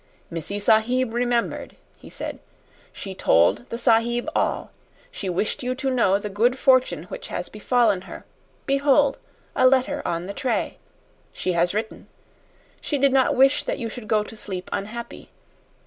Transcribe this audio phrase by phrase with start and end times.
[0.31, 2.39] "Missee sahib remembered," he said.
[2.91, 4.71] "She told the sahib all.
[5.11, 8.25] She wished you to know the good fortune which has befallen her.
[8.65, 9.19] Behold
[9.55, 10.79] a letter on the tray.
[11.33, 12.07] She has written.
[12.81, 15.29] She did not wish that you should go to sleep unhappy.